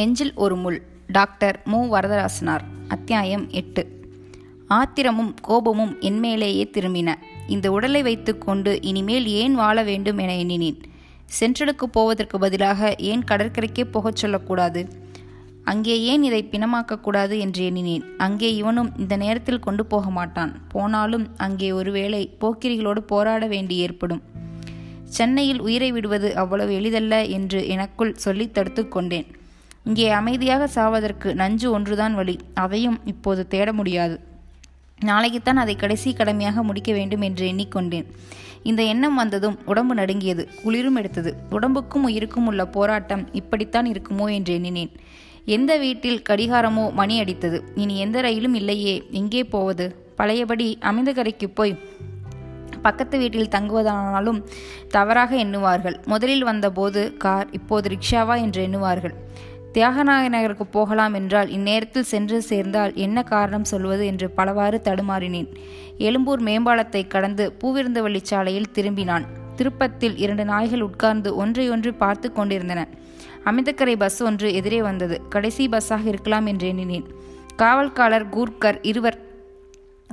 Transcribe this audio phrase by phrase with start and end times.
[0.00, 0.82] நெஞ்சில் ஒரு முள்.
[1.06, 1.96] டாக்டர் மு.
[1.96, 2.60] வரதராசனார்.
[2.88, 4.06] அத்தியாயம் எட்டு.
[4.68, 7.14] ஆத்திரமும் கோபமும் என்மேலேயே திரும்பின.
[7.48, 10.82] இந்த உடலை வைத்துக்கொண்டு இனிமேல் ஏன் வாழ வேண்டும் என எண்ணினேன்.
[11.40, 14.88] சென்ட்ரலுக்கு போவதற்கு பதிலாக ஏன் கடற்கரைக்கே போகச் சொல்லக்கூடாது?
[15.64, 18.04] அங்கே ஏன் இதை பிணமாக்கக்கூடாது என்று எண்ணினேன்.
[18.16, 20.68] அங்கே இவனும் இந்த நேரத்தில் கொண்டு போக மாட்டான்.
[20.68, 24.22] போனாலும் அங்கே ஒருவேளை போக்கிரிகளோடு போராட வேண்டி ஏற்படும்.
[25.04, 29.26] சென்னையில் உயிரை விடுவது அவ்வளவு எளிதல்ல என்று எனக்குள் சொல்லி தடுத்து கொண்டேன்.
[29.84, 32.38] இங்கே அமைதியாக சாவதற்கு நஞ்சு ஒன்றுதான் வழி.
[32.54, 34.20] அதையும் இப்போது தேட முடியாது.
[35.04, 38.04] நாளைக்குத்தான் அதை கடைசி கடமையாக முடிக்க வேண்டும் என்று எண்ணிக்கொண்டேன்.
[38.62, 40.48] இந்த எண்ணம் வந்ததும் உடம்பு நடுங்கியது.
[40.62, 41.36] குளிரும் எடுத்தது.
[41.50, 44.92] உடம்புக்கும் உயிருக்கும் உள்ள போராட்டம் இப்படித்தான் இருக்குமோ என்று எண்ணினேன்.
[45.44, 47.60] எந்த வீட்டில் கடிகாரமோ மணி அடித்தது.
[47.74, 49.04] இனி எந்த ரயிலும் இல்லையே.
[49.10, 49.86] எங்கே போவது?
[50.16, 51.78] பழையபடி அமைந்தகரைக்கு போய்
[52.82, 54.42] பக்கத்து வீட்டில் தங்குவதானாலும்
[54.88, 55.96] தவறாக எண்ணுவார்கள்.
[56.04, 59.14] முதலில் வந்தபோது கார் இப்போது ரிக்ஷாவா என்று எண்ணுவார்கள்.
[59.74, 65.48] தியாகநாய நகருக்கு போகலாம் என்றால் இந்நேரத்தில் சென்று சேர்ந்தால் என்ன காரணம் சொல்வது என்று பலவாறு தடுமாறினேன்.
[65.98, 69.26] எழும்பூர் மேம்பாலத்தை கடந்து பூவிருந்தவள்ளி சாலையில் திரும்பினான்.
[69.56, 72.88] திருப்பத்தில் இரண்டு நாய்கள் உட்கார்ந்து ஒன்றையொன்று பார்த்து கொண்டிருந்தன.
[73.44, 75.22] அமிர்தக்கரை பஸ் ஒன்று எதிரே வந்தது.
[75.28, 77.06] கடைசி பஸ்ஸாக இருக்கலாம் என்று எண்ணினேன்.
[77.58, 79.18] காவல்காரர் கூர்க்கர் இருவர்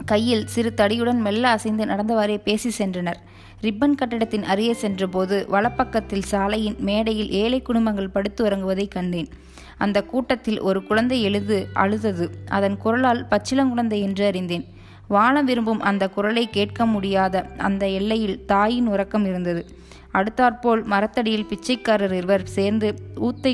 [0.05, 3.19] கையில் சிறு தடியுடன் மெல்ல அசைந்து நடந்தவாறே பேசி சென்றனர்.
[3.61, 9.30] ரிப்பன் கட்டடத்தின் அருகே சென்றபோது வலப்பக்கத்தில் சாலையின் மேடையில் ஏழை குடும்பங்கள் படுத்து உறங்குவதை கண்டேன்.
[9.77, 12.25] அந்த கூட்டத்தில் ஒரு குழந்தை எழுது அழுதது.
[12.50, 14.66] அதன் குரலால் பச்சிளங்குழந்தை என்று அறிந்தேன்.
[15.08, 19.66] வாழ விரும்பும் அந்த குரலை கேட்க முடியாத அந்த எல்லையில் தாயின் உறக்கம் இருந்தது.
[20.11, 23.53] அடுத்தாற்போல் மரத்தடியில் பிச்சைக்காரர் இருவர் சேர்ந்து ஊத்தை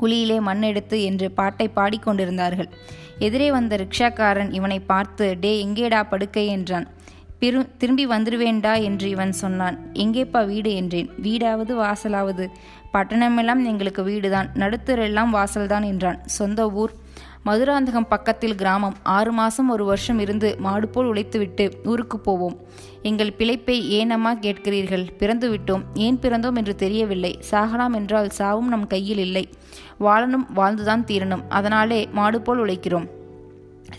[0.00, 2.70] குழியிலே மண்ணெடுத்து என்று பாட்டை பாடிக்கொண்டிருந்தார்கள்.
[3.18, 6.46] எதிரே வந்த ரிக்ஷாக்காரன் இவனை பார்த்து டே எங்கேடா படுக்கை?
[6.46, 6.86] என்றான்.
[7.40, 9.78] பிரு திரும்பி வந்துடுவேண்டா என்று இவன் சொன்னான்.
[9.92, 10.74] எங்கேப்பா வீடு?
[10.74, 11.10] என்றேன்.
[11.22, 12.46] வீடாவது வாசலாவது.
[12.92, 14.48] பட்டணமெல்லாம் எங்களுக்கு வீடுதான்.
[14.54, 16.20] நடுத்தரெல்லாம் வாசல்தான் என்றான்.
[16.24, 16.92] சொந்த ஊர்.
[17.46, 18.94] மதுராந்தகம் பக்கத்தில் கிராமம்.
[19.02, 22.56] ஆறு மாசம் ஒரு வருஷம் இருந்து மாடு போல் உழைத்துவிட்டு ஊருக்கு போவோம்.
[23.02, 25.06] எங்கள் பிழைப்பை ஏனம்மா கேட்கிறீர்கள்?
[25.18, 25.82] பிறந்து விட்டோம்.
[25.94, 27.38] ஏன் பிறந்தோம் என்று தெரியவில்லை.
[27.50, 29.48] சாகலாம் என்றால் சாவும் நம் கையில் இல்லை.
[30.00, 31.42] வாழணும் வாழ்ந்துதான் தீரணும்.
[31.48, 33.06] அதனாலே மாடு போல் உழைக்கிறோம்.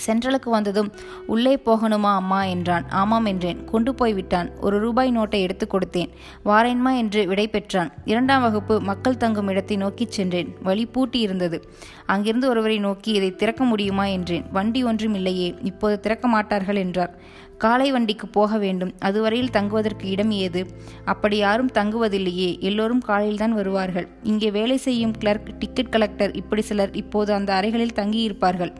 [0.05, 0.91] சென்ட்ரலுக்கு வந்ததும்
[1.25, 2.43] உள்ளே போகணுமா அம்மா?
[2.43, 2.89] என்றான்.
[2.89, 3.63] ஆமாம் என்றேன்.
[3.63, 4.49] கொண்டு போய் விட்டான்.
[4.59, 6.09] ஒரு ரூபாய் நோட்டை எடுத்து கொடுத்தேன்.
[6.45, 7.91] வாரேன்மா என்று விடை பெற்றான்.
[8.05, 10.55] இரண்டாம் வகுப்பு மக்கள் தங்கும் இடத்தை நோக்கிச் சென்றேன்.
[10.63, 11.69] வழி பூட்டி இருந்தது
[12.05, 14.05] அங்கிருந்து ஒருவரை நோக்கி இதை திறக்க முடியுமா?
[14.05, 14.45] என்றேன்.
[14.51, 15.55] வண்டி ஒன்றும் இல்லையே.
[15.63, 17.39] இப்போது திறக்க மாட்டார்கள் என்றார்.
[17.57, 18.93] காலை வண்டிக்கு போக வேண்டும்.
[18.99, 20.65] அதுவரையில் தங்குவதற்கு இடம் ஏது?
[21.05, 22.59] அப்படி யாரும் தங்குவதில்லையே.
[22.59, 24.07] எல்லோரும் காலையில்தான் வருவார்கள்.
[24.23, 28.75] இங்கே வேலை செய்யும் கிளர்க் டிக்கெட் கலெக்டர் இப்படி சிலர் இப்போது அந்த அறைகளில் தங்கியிருப்பார்கள்.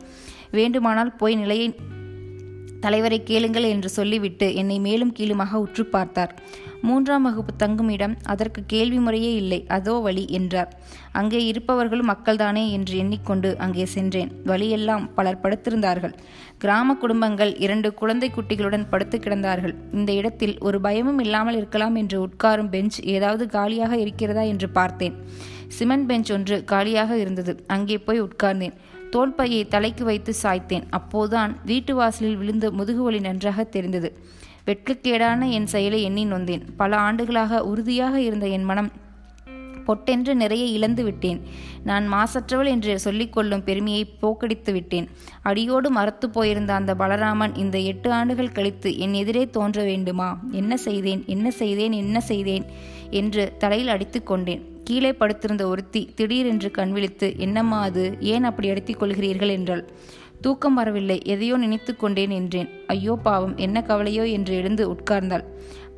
[0.52, 1.74] வேண்டுமானால் போய் நிலையை
[2.84, 6.32] தலைவரை கேளுங்கள் என்று சொல்லிவிட்டு என்னை மேலும் கீழுமாக உற்று பார்த்தார்.
[6.80, 9.58] மூன்றாம் வகுப்பு தங்கும் இடம் அதற்கு கேள்வி முறையே இல்லை.
[9.68, 10.70] அதோ வழி என்றார்.
[11.12, 14.30] அங்கே இருப்பவர்களும் மக்கள்தானே என்று எண்ணிக்கொண்டு அங்கே சென்றேன்.
[14.44, 16.14] வழியெல்லாம் பலர் படுத்திருந்தார்கள்.
[16.58, 19.74] கிராம குடும்பங்கள் இரண்டு குழந்தை குட்டிகளுடன் படுத்து கிடந்தார்கள்.
[19.92, 25.16] இந்த இடத்தில் ஒரு பயமும் இல்லாமல் இருக்கலாம் என்று உட்காரும் பெஞ்ச் ஏதாவது காலியாக இருக்கிறதா என்று பார்த்தேன்.
[25.68, 27.54] சிமெண்ட் பெஞ்ச் ஒன்று காலியாக இருந்தது.
[27.66, 28.76] அங்கே போய் உட்கார்ந்தேன்.
[29.12, 30.82] தோல்பையை தலைக்கு வைத்து சாய்த்தேன்.
[30.90, 34.18] அப்போதுதான் வீட்டு வாசலில் விழுந்த முதுகுவலி நன்றாக தெரிந்தது.
[34.66, 36.62] வெட்கக்கேடான என் செயலை எண்ணி நொந்தேன்.
[36.76, 38.90] பல ஆண்டுகளாக உறுதியாக இருந்த என் மனம்
[39.84, 41.40] பொட்டென்று நிறைய இழந்து விட்டேன்.
[41.84, 45.08] நான் மாசற்றவள் என்று சொல்லிக்கொள்ளும் பெருமையை போக்கடித்து விட்டேன்.
[45.42, 50.40] அடியோடு மறத்து போயிருந்த அந்த பலராமன் இந்த எட்டு ஆண்டுகள் கழித்து என் எதிரே தோன்ற வேண்டுமா?
[50.50, 51.24] என்ன செய்தேன்?
[51.26, 51.92] என்ன செய்தேன்?
[51.92, 52.64] என்ன செய்தேன்?
[53.10, 54.71] என்று தலையில் அடித்து கொண்டேன்.
[54.84, 58.16] கீழே படுத்திருந்த ஒருத்தி திடீரென்று கண்விழித்து என்னம்மா அது?
[58.20, 59.50] ஏன் அப்படி அடித்துக் கொள்கிறீர்கள்?
[59.50, 59.84] என்றாள்.
[60.40, 61.20] தூக்கம் வரவில்லை.
[61.24, 62.68] எதையோ நினைத்து கொண்டேன் என்றேன்.
[62.86, 63.56] ஐயோ பாவம்.
[63.56, 64.30] என்ன கவலையோ?
[64.30, 65.44] என்று எழுந்து உட்கார்ந்தாள்.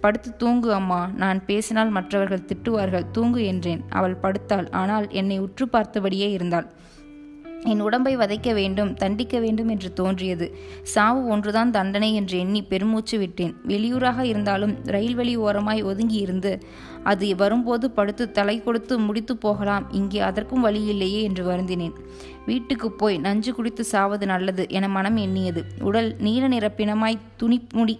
[0.01, 1.11] படுத்து தூங்கு அம்மா.
[1.17, 3.11] நான் பேசினால் மற்றவர்கள் திட்டுவார்கள்.
[3.11, 3.85] தூங்கு என்றேன்.
[3.91, 4.71] அவள் படுத்தாள்.
[4.71, 6.73] ஆனால் என்னை உற்று பார்த்தபடியே இருந்தாள்.
[7.65, 10.47] என் உடம்பை வதைக்க வேண்டும் தண்டிக்க வேண்டும் என்று தோன்றியது.
[10.83, 13.55] சாவு ஒன்றுதான் தண்டனை என்று எண்ணி பெருமூச்சு விட்டேன்.
[13.69, 16.53] வெளியூராக இருந்தாலும் ரயில் வழி ஓரமாய் ஒதுங்கி இருந்து
[17.05, 21.95] அது வரும்போது படுத்து தலை கொடுத்து முடித்து போகலாம் இங்கே அதற்கும் வழி இல்லையே என்று வருந்தினேன்.
[22.47, 25.65] வீட்டுக்கு போய் நஞ்சு குடித்து சாவது நல்லது என மனம் எண்ணியது.
[25.81, 27.99] உடல் நீல நிற பிணமாய் துணி முடி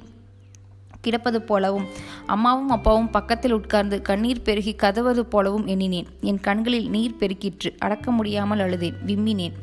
[1.05, 1.87] கிடப்பது போலவும்
[2.27, 6.09] அம்மாவும் அப்பாவும் பக்கத்தில் உட்கார்ந்து கண்ணீர் பெருகி கதவது போலவும் எண்ணினேன்.
[6.21, 9.57] என் கண்களில் நீர் பெருக்கிற்று அடக்க முடியாமல் அழுதேன் விம்மினேன்.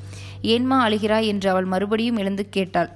[0.54, 2.92] ஏன்மா அழுகிறாய் என்று அவள் மறுபடியும் எழுந்து கேட்டாள்.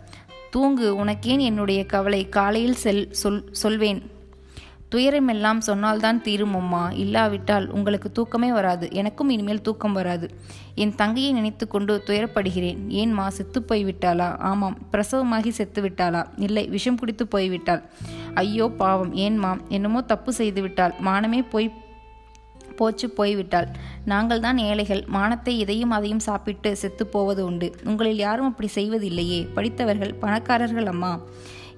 [0.51, 4.01] தூங்கு உனக்கேன் என்னுடைய கவலை காலையில் செல் சொல் சொல்வேன்.
[4.95, 8.85] துயரமெல்லாம் சொன்னால்தான் தீருமம்மா இல்லாவிட்டால் உங்களுக்கு தூக்கமே வராது.
[8.91, 10.27] எனக்கும் இனிமேல் தூக்கம் வராது.
[10.75, 14.37] என் தங்கையை நினைத்து கொண்டு துயரப்படுகிறேன் ஏன்மா செத்து போய்விட்டாளா?
[14.39, 14.77] ஆமாம்.
[14.91, 17.81] பிரசவமாகி செத்து விட்டாளா இல்லை விஷம் குடித்து போய்விட்டாள்.
[18.33, 19.15] ஐயோ பாவம்.
[19.15, 21.83] ஏன்மா என்னமோ தப்பு செய்து விட்டாள் மானமே போய்
[22.79, 23.67] போச்சு போய்விட்டாள்.
[24.05, 25.03] நாங்கள் தான் ஏழைகள்.
[25.07, 27.75] மானத்தை இதையும் அதையும் சாப்பிட்டு செத்து போவது உண்டு.
[27.83, 29.47] உங்களில் யாரும் அப்படி செய்வதில்லையே.
[29.53, 31.11] படித்தவர்கள் பணக்காரர்கள் அம்மா.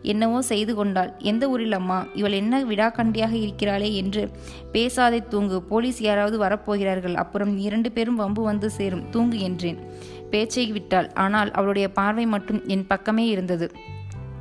[0.02, 1.14] என்னவோ செய்து கொண்டாள்.
[1.20, 2.06] எந்த ஊரில் அம்மா?
[2.14, 4.30] இவள் என்ன விடாக்கண்டியாக இருக்கிறாளே என்று
[4.72, 5.62] பேசாதே தூங்கு.
[5.62, 7.14] போலீஸ் யாராவது வரப்போகிறார்கள்.
[7.14, 9.10] அப்புறம் இரண்டு பேரும் வம்பு வந்து சேரும்.
[9.10, 9.80] தூங்கு என்றேன்.
[10.30, 11.12] பேச்சை விட்டாள்.
[11.14, 13.72] ஆனால் அவளுடைய பார்வை மட்டும் என் பக்கமே இருந்தது.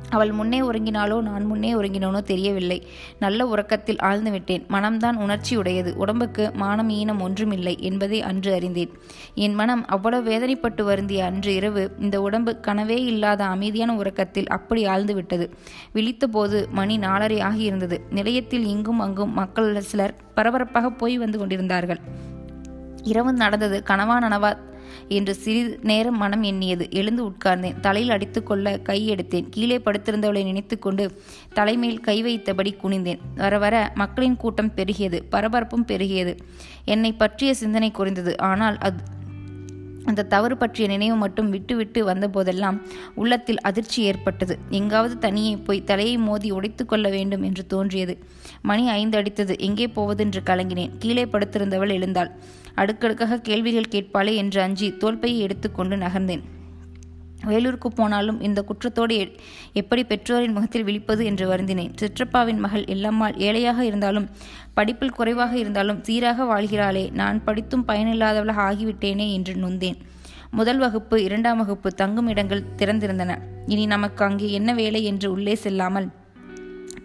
[0.09, 2.87] அவள் முன்னே உறங்கினாலோ நான் முன்னே உறங்கினோனோ தெரியவில்லை.
[3.19, 8.89] நல்ல உறக்கத்தில் ஆழ்ந்து விட்டேன் மனம்தான் உணர்ச்சி உடையது உடம்புக்கு மானம் ஈனம் ஒன்றுமில்லை என்பதை அன்று அறிந்தேன்.
[9.35, 15.13] என் மனம் அவ்வளவு வேதனைப்பட்டு வருந்திய அன்று இரவு இந்த உடம்பு கனவே இல்லாத அமைதியான உறக்கத்தில் அப்படி ஆழ்ந்து
[15.13, 15.49] விட்டது
[15.95, 17.97] விழித்தபோது மணி நாலரை ஆகியிருந்தது.
[18.09, 21.99] நிலையத்தில் இங்கும் அங்கும் மக்கள் சிலர் பரபரப்பாக போய் வந்து கொண்டிருந்தார்கள்.
[23.03, 23.83] இரவு நடந்தது.
[23.87, 24.57] கனவா நனவா
[25.07, 26.87] என்று சிறிது நேரம் மனம் எண்ணியது.
[26.91, 27.79] எழுந்து உட்கார்ந்தேன்.
[27.79, 29.47] தலையில் அடித்துக்கொள்ள கை எடுத்தேன்.
[29.49, 31.21] கீழே படுத்திருந்தவளை நினைத்துக்கொண்டு
[31.53, 33.19] தலைமேல் கை வைத்தபடி குனிந்தேன்.
[33.35, 35.21] வர வர மக்களின் கூட்டம் பெருகியது.
[35.31, 36.37] பரபரப்பும் பெருகியது.
[36.85, 38.37] என்னை பற்றிய சிந்தனை குறைந்தது.
[38.37, 39.15] ஆனால் அது
[40.07, 42.77] அந்த தவறு பற்றிய நினைவு மட்டும் விட்டுவிட்டு வந்தபோதெல்லாம்
[43.15, 44.55] உள்ளத்தில் அதிர்ச்சி ஏற்பட்டது.
[44.69, 48.15] எங்காவது தனியே போய் தலையை மோதி உடைத்து கொள்ள வேண்டும் என்று தோன்றியது.
[48.61, 49.55] மணி ஐந்து அடித்தது.
[49.59, 50.93] எங்கே போவதென்று கலங்கினேன்.
[50.99, 52.31] கீழே படுத்திருந்தவள் எழுந்தாள்.
[52.75, 56.43] அடுக்கடுக்காக கேள்விகள் கேட்பாளே என்று அஞ்சி தோல்பையை எடுத்துக்கொண்டு நகர்ந்தேன்.
[57.47, 59.17] வேலூருக்கு போனாலும் இந்த குற்றத்தோடு
[59.73, 61.91] எப்படி பெற்றோரின் முகத்தில் விழிப்பது என்று வருந்தினேன்.
[61.95, 64.27] சிற்றப்பாவின் மகள் எல்லம்மாள் ஏழையாக இருந்தாலும்
[64.73, 69.97] படிப்பில் குறைவாக இருந்தாலும் சீராக வாழ்கிறாளே நான் படித்தும் பயனில்லாதவளாக ஆகிவிட்டேனே என்று நொந்தேன்.
[70.51, 73.33] முதல் வகுப்பு இரண்டாம் வகுப்பு தங்கும் இடங்கள் திறந்திருந்தன.
[73.67, 76.07] இனி நமக்கு அங்கே என்ன வேலை என்று உள்ளே செல்லாமல்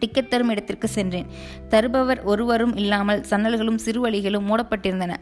[0.02, 1.28] டிக்கெட் தரும் இடத்திற்கு சென்றேன்.
[1.72, 5.12] தருபவர் ஒருவரும் இல்லாமல் சன்னல்களும் சிறுவழிகளும் மூடப்பட்டிருந்தன.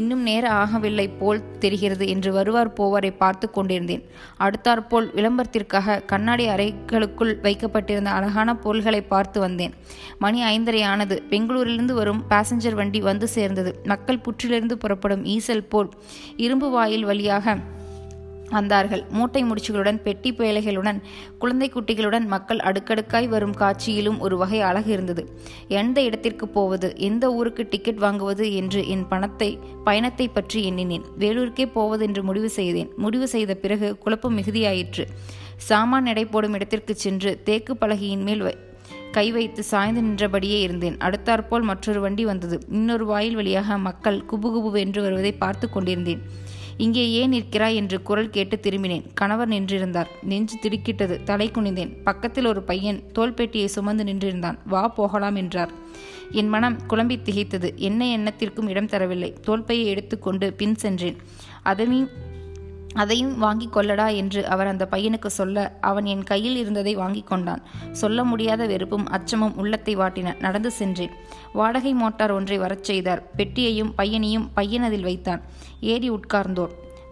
[0.00, 4.04] இன்னும் நேர ஆகவில்லை போல் தெரிகிறது என்று வருவார் போவாரை பார்த்து கொண்டிருந்தேன்.
[4.46, 9.74] அடுத்தாற்போல் விளம்பரத்திற்காக கண்ணாடி அறைகளுக்குள் வைக்கப்பட்டிருந்த அழகான பொருள்களை பார்த்து வந்தேன்.
[10.24, 13.72] மணி ஐந்தரை ஆனது பெங்களூரிலிருந்து வரும் பாசஞ்சர் வண்டி வந்து சேர்ந்தது.
[13.92, 15.90] மக்கள் புற்றிலிருந்து புறப்படும் ஈசல் போல்
[16.44, 17.56] இரும்பு வாயில் வழியாக
[18.50, 19.02] வந்தார்கள்.
[19.16, 20.98] மூட்டை முடிச்சுகளுடன் பெட்டி பேழைகளுடன்
[21.38, 25.24] குழந்தை குட்டிகளுடன் மக்கள் அடுக்கடுக்காய் வரும் காட்சியிலும் ஒரு வகை அழகு இருந்தது.
[25.80, 29.50] எந்த இடத்திற்கு போவது எந்த ஊருக்கு டிக்கெட் வாங்குவது என்று என் பணத்தை
[29.84, 31.04] பயணத்தை பற்றி எண்ணினேன்.
[31.24, 32.92] வேலூருக்கே போவது என்று முடிவு செய்தேன்.
[32.96, 35.06] முடிவு செய்த பிறகு குழப்பம் மிகுதியாயிற்று.
[35.68, 38.44] சாமான் எடை போடும் இடத்திற்கு சென்று தேக்கு பலகையின் மேல்
[39.16, 40.96] கை வைத்து சாய்ந்து நின்றபடியே இருந்தேன்.
[41.06, 42.56] அடுத்தாற்போல் மற்றொரு வண்டி வந்தது.
[42.70, 46.22] இன்னொரு வாயில் வழியாக மக்கள் குபுகுபு என்று வருவதை பார்த்து கொண்டிருந்தேன்.
[46.78, 49.02] இங்கே ஏன் நிற்கிறாய் என்று குரல் கேட்டு திரும்பினேன்.
[49.14, 50.06] கணவர் நின்றிருந்தார்.
[50.22, 51.22] நெஞ்சு திடுக்கிட்டது.
[51.24, 51.92] தலை குனிந்தேன்.
[52.04, 54.58] பக்கத்தில் ஒரு பையன் தோல்பேட்டியை சுமந்து நின்றிருந்தான்.
[54.66, 55.70] வா போகலாம் என்றார்.
[56.32, 57.74] என் மனம் குழம்பி திகைத்தது.
[57.74, 59.32] என்ன எண்ணத்திற்கும் இடம் தரவில்லை.
[59.40, 61.16] தோல்பையை எடுத்துக்கொண்டு பின் சென்றேன்.
[61.62, 62.08] அதையும்
[62.94, 67.62] அதையும் வாங்கி கொள்ளடா என்று அவர் அந்த பையனுக்கு சொல்ல அவன் என் கையில் இருந்ததை வாங்கி கொண்டான்.
[67.92, 70.40] சொல்ல முடியாத வெறுப்பும் அச்சமும் உள்ளத்தை வாட்டின.
[70.40, 71.10] நடந்து சென்றேன்.
[71.52, 73.30] வாடகை மோட்டார் ஒன்றை வரச் செய்தார்.
[73.36, 75.42] பெட்டியையும் பையனையும் பையன் அதில் வைத்தான்.
[75.80, 76.70] ஏறி உட்கார்ந்தோர்.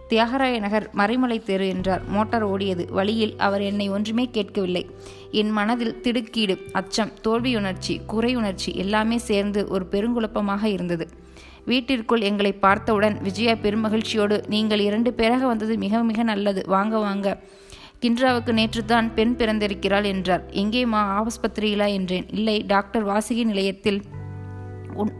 [0.09, 2.05] தியாகராய நகர் மறைமலை தெரு என்றார்.
[2.07, 2.91] மோட்டார் ஓடியது.
[2.91, 4.89] வழியில் அவர் என்னை ஒன்றுமே கேட்கவில்லை.
[5.31, 11.09] என் மனதில் திடுக்கீடு அச்சம் தோல்வியுணர்ச்சி குறையுணர்ச்சி எல்லாமே சேர்ந்து ஒரு பெருங்குழப்பமாக இருந்தது.
[11.67, 16.63] வீட்டிற்குள் எங்களை பார்த்தவுடன் விஜயா பெருமகிழ்ச்சியோடு நீங்கள் இரண்டு பேராக வந்தது மிக மிக நல்லது.
[16.67, 17.37] வாங்க வாங்க.
[18.01, 20.43] கின்றாவுக்கு நேற்று தான் பெண் பிறந்திருக்கிறாள் என்றார்.
[20.51, 21.87] எங்கேம்மா ஆஸ்பத்திரியிலா?
[21.87, 22.27] என்றேன்.
[22.29, 24.01] இல்லை டாக்டர் வாசுகி நிலையத்தில்.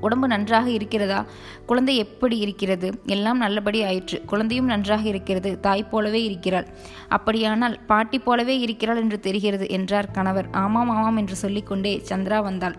[0.01, 1.25] உடம்பு நன்றாக இருக்கிறதா?
[1.65, 2.87] குழந்தை எப்படி இருக்கிறது?
[3.05, 4.21] எல்லாம் நல்லபடி ஆயிற்று.
[4.25, 5.59] குழந்தையும் நன்றாக இருக்கிறது.
[5.59, 6.67] தாய் போலவே இருக்கிறாள்.
[7.07, 10.47] அப்படியானால் பாட்டி போலவே இருக்கிறாள் என்று தெரிகிறது என்றார் கணவர்.
[10.51, 12.77] ஆமாம் ஆமாம் என்று சொல்லிக்கொண்டே சந்திரா வந்தாள்.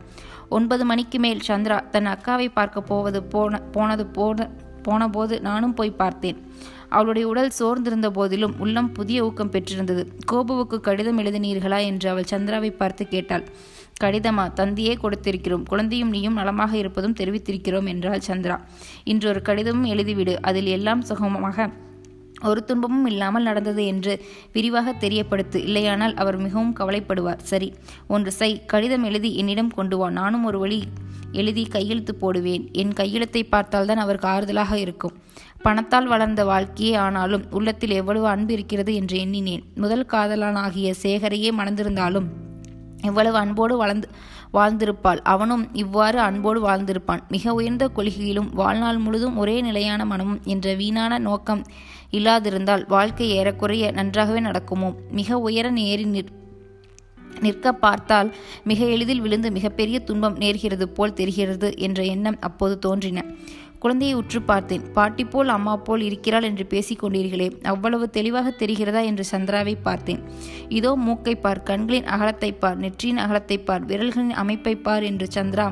[0.48, 4.50] ஒன்பது மணிக்கு மேல் சந்திரா தன் அக்காவை பார்க்க போவது போன போனது போன
[4.82, 6.38] போனபோது நானும் போய் பார்த்தேன்.
[6.88, 10.12] அவளுடைய உடல் சோர்ந்திருந்த போதிலும் உள்ளம் புதிய ஊக்கம் பெற்றிருந்தது.
[10.32, 13.44] கோபுவுக்கு கடிதம் எழுதினீர்களா என்று அவள் சந்திராவை பார்த்து கேட்டாள்.
[14.00, 14.44] கடிதமா?
[14.56, 15.62] தந்தியே கொடுத்திருக்கிறோம்.
[15.62, 18.60] குழந்தையும் நீயும் நலமாக இருப்பதும் தெரிவித்திருக்கிறோம் என்றாள் சந்திரா.
[19.04, 20.36] இன்றொரு கடிதமும் எழுதிவிடு.
[20.40, 21.70] அதில் எல்லாம் சுகமமாக
[22.44, 27.40] ஒரு துன்பமும் இல்லாமல் நடந்தது என்று விரிவாக தெரியப்படுத்து இல்லையானால் அவர் மிகவும் கவலைப்படுவார்.
[27.42, 27.74] சரி
[28.06, 30.82] ஒன்று சை கடிதம் எழுதி என்னிடம் கொண்டு வா நானும் ஒரு வழி
[31.32, 32.68] எழுதி கையெழுத்து போடுவேன்.
[32.72, 35.16] என் கையெழுத்தை பார்த்தால்தான் அவருக்கு ஆறுதலாக இருக்கும்.
[35.62, 39.62] பணத்தால் வளர்ந்த வாழ்க்கையே ஆனாலும் உள்ளத்தில் எவ்வளவு அன்பு இருக்கிறது என்று எண்ணினேன்.
[39.74, 42.28] முதல் காதலானாகிய சேகரையே மணந்திருந்தாலும்
[43.02, 44.08] எவ்வளவு அன்போடு வளர்ந்து
[44.52, 45.18] வாழ்ந்திருப்பாள்.
[45.22, 47.20] அவனும் இவ்வாறு அன்போடு வாழ்ந்திருப்பான்.
[47.28, 51.64] மிக உயர்ந்த கொள்கையிலும் வாழ்நாள் முழுதும் ஒரே நிலையான மனமும் என்ற வீணான நோக்கம்
[52.10, 54.94] இல்லாதிருந்தால் வாழ்க்கை ஏறக்குறைய நன்றாகவே நடக்குமோ?
[55.10, 56.36] மிக உயர நேரி நிற்
[57.40, 63.24] நிற்க பார்த்தால் மிக எளிதில் விழுந்து மிகப்பெரிய துன்பம் நேர்கிறது போல் தெரிகிறது என்ற எண்ணம் அப்போது தோன்றின.
[63.78, 64.84] குழந்தையை உற்று பார்த்தேன்.
[64.92, 70.22] பாட்டி போல் அம்மா போல் இருக்கிறாள் என்று பேசிக் கொண்டீர்களே அவ்வளவு தெளிவாக தெரிகிறதா என்று சந்திராவை பார்த்தேன்.
[70.68, 75.68] இதோ மூக்கை பார் கண்களின் அகலத்தை பார் நெற்றியின் அகலத்தை பார் விரல்களின் அமைப்பை பார் என்று சந்திரா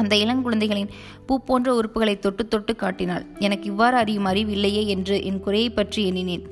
[0.00, 0.92] அந்த இளங்குழந்தைகளின்
[1.26, 3.24] பூ போன்ற உறுப்புகளை தொட்டு தொட்டு காட்டினாள்.
[3.46, 6.44] எனக்கு இவ்வாறு அறியும் அறிவு இல்லையே என்று என் குறையை பற்றி எண்ணினேன்.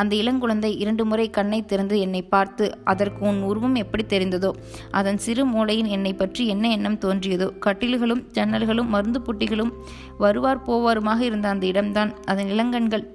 [0.00, 4.52] அந்த இளங்குழந்தை இரண்டு முறை கண்ணை திறந்து என்னை பார்த்து அதற்கு உன் உருவம் எப்படி தெரிந்ததோ
[5.00, 9.72] அதன் சிறு மூளையின் என்னை பற்றி என்ன எண்ணம் தோன்றியதோ கட்டில்களும் ஜன்னல்களும் மருந்து புட்டிகளும்
[10.24, 12.12] வருவார் போவாருமாக இருந்த அந்த இடம்தான்.
[12.32, 13.06] அதன் இளங்கண்கள்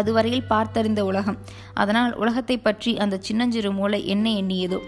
[0.00, 1.38] அதுவரையில் பார்த்தறிந்த உலகம்.
[1.74, 4.78] அதனால் உலகத்தை பற்றி அந்த சின்னஞ்சிறு மூளை என்ன எண்ணியதோ?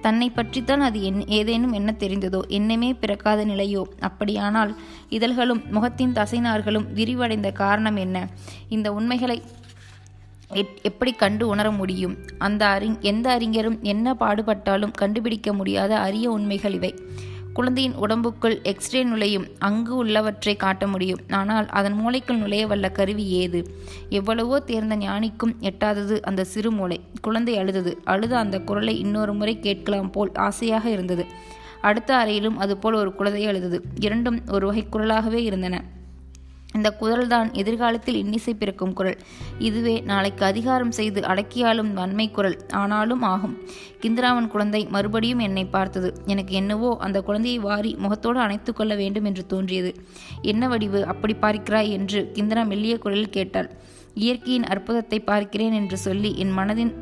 [0.00, 2.40] தன்னை பற்றித்தான் அது என் ஏதேனும் என்ன தெரிந்ததோ?
[2.58, 3.82] என்னமே பிறக்காத நிலையோ?
[4.00, 4.72] அப்படியானால்
[5.10, 8.26] இதழ்களும் முகத்தின் தசைநார்களும் விரிவடைந்த காரணம் என்ன?
[8.68, 9.38] இந்த உண்மைகளை
[10.82, 12.14] எப்படி கண்டு உணர முடியும்?
[12.38, 16.92] அந்த அறி எந்த அறிஞரும் என்ன பாடுபட்டாலும் கண்டுபிடிக்க முடியாத அரிய உண்மைகள் இவை.
[17.58, 19.46] குழந்தையின் உடம்புக்குள் எக்ஸ்ரே நுழையும்.
[19.58, 21.18] அங்கு உள்ளவற்றை காட்ட முடியும்.
[21.30, 23.60] ஆனால் அதன் மூளைக்குள் நுழைய வல்ல கருவி ஏது?
[24.08, 27.00] எவ்வளவோ தேர்ந்த ஞானிக்கும் எட்டாதது அந்த சிறு மூளை.
[27.20, 27.98] குழந்தை அழுதது.
[28.04, 31.26] அழுத அந்த குரலை இன்னொரு முறை கேட்கலாம் போல் ஆசையாக இருந்தது.
[31.80, 33.80] அடுத்த அறையிலும் அதுபோல் ஒரு குழந்தை அழுதது.
[34.00, 35.84] இரண்டும் ஒரு வகை குரலாகவே இருந்தன.
[36.78, 39.18] இந்த குரல்தான் எதிர்காலத்தில் இன்னிசை பிறக்கும் குரல்.
[39.58, 42.56] இதுவே நாளைக்கு அதிகாரம் செய்து அடக்கியாலும் வன்மை குரல்.
[42.72, 43.54] ஆனாலும் ஆகும்.
[44.02, 46.10] கிந்திராவன் குழந்தை மறுபடியும் என்னை பார்த்தது.
[46.26, 49.92] எனக்கு என்னவோ அந்த குழந்தையை வாரி முகத்தோடு அணைத்து கொள்ள வேண்டும் என்று தோன்றியது.
[50.42, 53.70] என்ன வடிவு அப்படி பார்க்கிறாய் என்று கிந்திரா மெல்லிய குரலில் கேட்டாள்.
[54.14, 56.92] இயற்கையின் அற்புதத்தை பார்க்கிறேன் என்று சொல்லி என் மனதின்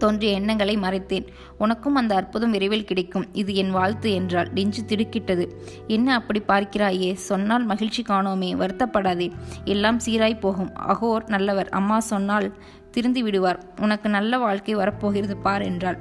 [0.00, 1.26] தோன்றிய எண்ணங்களை மறைத்தேன்.
[1.58, 3.26] உனக்கும் அந்த அற்புதம் விரைவில் கிடைக்கும்.
[3.32, 5.46] இது என் வாழ்த்து என்றால் நெஞ்சு திடுக்கிட்டது.
[5.86, 7.10] என்ன அப்படி பார்க்கிறாயே?
[7.28, 8.50] சொன்னால் மகிழ்ச்சி காணோமே.
[8.62, 9.28] வருத்தப்படாதே.
[9.64, 10.72] எல்லாம் சீராய் போகும்.
[10.88, 11.68] அகோர் நல்லவர்.
[11.68, 12.48] அம்மா சொன்னால்
[12.90, 13.60] திருந்தி விடுவார்.
[13.80, 16.00] உனக்கு நல்ல வாழ்க்கை வரப்போகிறது பார் என்றாள்.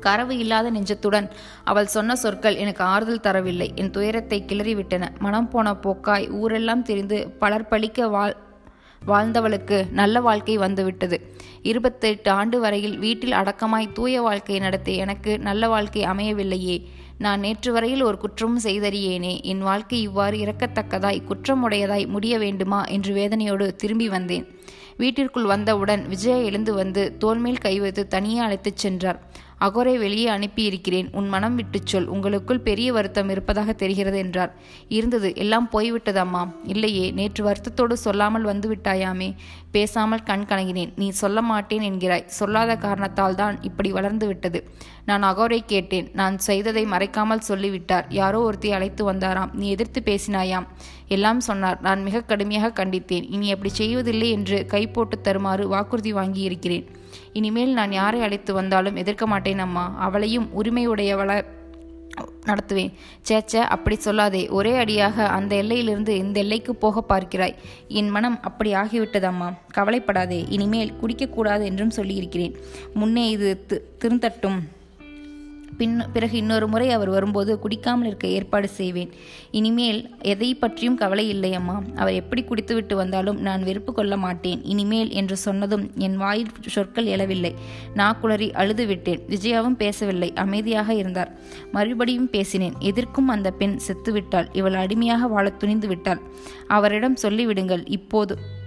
[0.00, 1.28] கரவு இல்லாத நெஞ்சத்துடன்
[1.64, 3.68] அவள் சொன்ன சொற்கள் எனக்கு ஆறுதல் தரவில்லை.
[3.74, 5.04] என் துயரத்தை கிளறிவிட்டன.
[5.18, 8.34] மனம் போன போக்காய் ஊரெல்லாம் தெரிந்து பலர் பழிக்க வாழ்
[9.06, 11.34] வாழ்ந்தவளுக்கு நல்ல வாழ்க்கை வந்துவிட்டது.
[11.62, 16.84] இருபத்தெட்டு ஆண்டு வரையில் வீட்டில் அடக்கமாய் தூய வாழ்க்கை நடத்திய எனக்கு நல்ல வாழ்க்கை அமையவில்லையே.
[17.18, 19.42] நான் நேற்று வரையில் ஒரு குற்றமும் செய்தறியேனே.
[19.42, 24.46] என் வாழ்க்கை இவ்வாறு இறக்கத்தக்கதாய் குற்றமுடையதாய் முடிய வேண்டுமா என்று வேதனையோடு திரும்பி வந்தேன்.
[24.96, 29.30] வீட்டிற்குள் வந்தவுடன் விஜயா எழுந்து வந்து தோல்மேல் கை வைத்து தனியே அழைத்துச் சென்றார்.
[29.60, 31.08] அகோரை வெளியே அனுப்பியிருக்கிறேன்.
[31.12, 32.06] உன் மனம் விட்டுச் சொல்.
[32.06, 34.54] உங்களுக்குள் பெரிய வருத்தம் இருப்பதாக தெரிகிறது என்றார்.
[34.88, 35.36] இருந்தது.
[35.36, 36.54] எல்லாம் போய்விட்டதம்மா.
[36.64, 39.34] இல்லையே நேற்று வருத்தத்தோடு சொல்லாமல் வந்து விட்டாயாமே
[39.76, 42.24] பேசாமல் கண் கணங்கினேன் நீ சொல்ல மாட்டேன் என்கிறாய்.
[42.38, 44.60] சொல்லாத காரணத்தால் தான் இப்படி வளர்ந்து விட்டது
[45.08, 46.06] நான் அகோரை கேட்டேன்.
[46.20, 48.06] நான் செய்ததை மறைக்காமல் சொல்லிவிட்டார்.
[48.20, 49.54] யாரோ ஒருத்தி அழைத்து வந்தாராம்.
[49.60, 50.68] நீ எதிர்த்து பேசினாயாம்
[51.16, 51.80] எல்லாம் சொன்னார்.
[51.86, 53.26] நான் மிக கடுமையாக கண்டித்தேன்.
[53.36, 56.86] இனி அப்படி செய்வதில்லை என்று கை போட்டு தருமாறு வாக்குறுதி வாங்கியிருக்கிறேன்.
[57.38, 59.84] இனிமேல் நான் யாரை அழைத்து வந்தாலும் எதிர்க்க மாட்டேன் அம்மா.
[60.06, 61.32] அவளையும் உரிமையுடையவள
[62.46, 62.92] நடத்துவேன்.
[63.28, 64.50] சேச்ச அப்படி சொல்லாதே.
[64.50, 67.54] ஒரே அடியாக அந்த எல்லையிலிருந்து இந்த எல்லைக்கு போக பார்க்கிறாய்.
[67.88, 69.52] என் மனம் அப்படி ஆகிவிட்டதம்மா.
[69.70, 70.44] கவலைப்படாதே.
[70.48, 72.56] இனிமேல் குடிக்கக்கூடாது என்றும் சொல்லியிருக்கிறேன்.
[72.94, 73.66] முன்னே இது
[73.98, 74.68] திருந்தட்டும்.
[75.76, 79.10] பின் பிறகு இன்னொரு முறை அவர் வரும்போது குடிக்காமல் இருக்க ஏற்பாடு செய்வேன்.
[79.50, 81.82] இனிமேல் எதை பற்றியும் கவலை இல்லை அம்மா.
[81.96, 84.64] அவர் எப்படி குடித்துவிட்டு வந்தாலும் நான் வெறுப்பு கொள்ள மாட்டேன்.
[84.64, 87.54] இனிமேல் என்று சொன்னதும் என் வாயில் சொற்கள் எழவில்லை.
[87.96, 89.20] நாக்குளறி அழுது விட்டேன்.
[89.28, 90.32] விஜயாவும் பேசவில்லை.
[90.32, 91.32] அமைதியாக இருந்தார்.
[91.72, 92.74] மறுபடியும் பேசினேன்.
[92.78, 94.48] எதிர்க்கும் அந்த பெண் செத்துவிட்டாள்.
[94.52, 96.20] இவள் அடிமையாக வாழ துணிந்து விட்டாள்.
[96.66, 97.82] அவரிடம் சொல்லிவிடுங்கள்.
[97.86, 98.62] இப்போது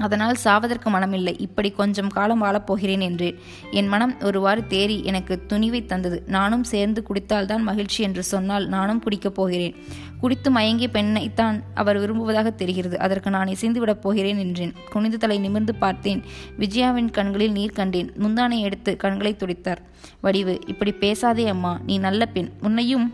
[0.00, 1.34] அதனால் சாவதற்கு மனமில்லை.
[1.38, 3.38] இப்படி கொஞ்சம் காலம் வாழப்போகிறேன் என்றேன்.
[3.70, 6.22] என் மனம் ஒருவாறு தேறி எனக்கு துணிவை தந்தது.
[6.26, 9.74] நானும் சேர்ந்து குடித்தால்தான் மகிழ்ச்சி என்று சொன்னால் நானும் குடிக்கப் போகிறேன்.
[10.20, 12.98] குடித்து மயங்கிய பெண்ணைத்தான் அவர் விரும்புவதாக தெரிகிறது.
[12.98, 14.72] அதற்கு நான் இசைந்து விடப் போகிறேன் என்றேன்.
[14.90, 16.22] குனிந்து தலை நிமிர்ந்து பார்த்தேன்.
[16.58, 18.12] விஜயாவின் கண்களில் நீர் கண்டேன்.
[18.12, 19.82] முந்தானை எடுத்து கண்களை துடைத்தார்.
[20.20, 21.80] வடிவு இப்படி பேசாதே அம்மா.
[21.86, 22.50] நீ நல்ல பெண்.
[22.60, 23.12] உன்னையும்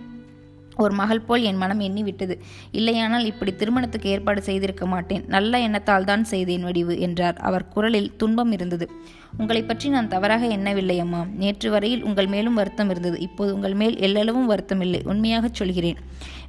[0.76, 2.42] ஒரு மகள் போல் என் மனம் எண்ணி விட்டது.
[2.72, 5.24] இல்லையானால் இப்படி திருமணத்துக்கு ஏற்பாடு செய்திருக்க மாட்டேன்.
[5.26, 7.36] நல்ல எண்ணத்தால் தான் செய்தேன் வடிவு என்றார்.
[7.36, 8.90] அவர் குரலில் துன்பம் இருந்தது.
[9.38, 11.26] உங்களை பற்றி நான் தவறாக எண்ணவில்லை அம்மா.
[11.36, 13.20] நேற்று வரையில் உங்கள் மேலும் வருத்தம் இருந்தது.
[13.20, 15.02] இப்போது உங்கள் மேல் எல்லளவும் வருத்தம் இல்லை.
[15.04, 15.96] உண்மையாகச் சொல்கிறேன்.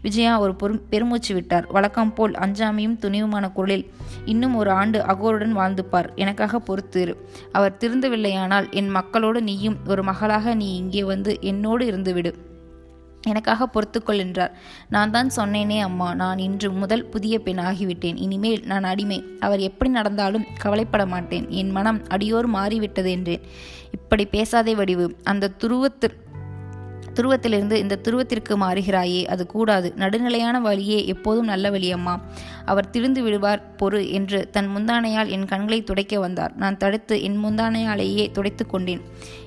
[0.02, 1.68] விஜயா ஒரு பெரும் பெருமூச்சு விட்டார்.
[1.70, 3.86] வழக்கம் போல் அஞ்சாமியும் துணிவுமான குரலில்
[4.26, 7.16] இன்னும் ஒரு ஆண்டு அகோருடன் வாழ்ந்துப்பார் எனக்காக பொறுத்திரு
[7.52, 12.34] அவர் திருந்தவில்லையானால் என் மக்களோடு நீயும் ஒரு மகளாக நீ இங்கே வந்து என்னோடு இருந்துவிடு.
[13.28, 14.54] எனக்காக பொறுத்துக்கொள் என்றார்
[14.90, 18.18] நான் தான் சொன்னேனே அம்மா நான் இன்று முதல் புதிய பெண் ஆகிவிட்டேன்.
[18.18, 19.20] இனிமேல் நான் அடிமை.
[19.40, 21.50] அவர் எப்படி நடந்தாலும் கவலைப்பட மாட்டேன்.
[21.50, 23.44] என் மனம் அடியோர் மாறிவிட்டது என்றேன்.
[23.92, 25.06] இப்படி பேசாதே வடிவு.
[25.24, 26.08] அந்த துருவத்து
[27.18, 29.88] துருவத்திலிருந்து இந்த துருவத்திற்கு மாறுகிறாயே அது கூடாது.
[29.96, 32.16] நடுநிலையான வழியே எப்போதும் நல்ல வழியம்மா
[32.66, 36.54] அவர் திருந்து விடுவார் பொறு என்று தன் முந்தானையால் என் கண்களை துடைக்க வந்தார்.
[36.56, 39.04] நான் தடுத்து என் முந்தானையாலேயே துடைத்து கொண்டேன்.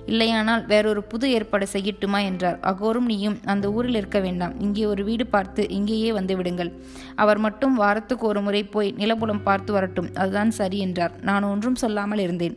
[0.06, 2.58] இல்லையானால் வேறொரு புது ஏற்பாடு செய்யட்டுமா என்றார்.
[2.70, 4.54] அகோரும் நீயும் அந்த ஊரில் இருக்க வேண்டாம்.
[4.60, 6.72] இங்கே ஒரு வீடு பார்த்து இங்கேயே வந்து விடுங்கள்.
[7.16, 10.10] அவர் மட்டும் வாரத்துக்கு ஒரு முறை போய் நிலப்புலம் பார்த்து வரட்டும்.
[10.14, 11.14] அதுதான் சரி என்றார்.
[11.20, 12.56] நான் ஒன்றும் சொல்லாமல் இருந்தேன்.